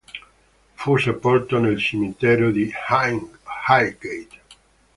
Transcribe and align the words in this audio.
Fu 0.73 0.97
sepolto 0.97 1.59
nel 1.59 1.77
Cimitero 1.77 2.49
di 2.49 2.67
Highgate. 2.89 4.41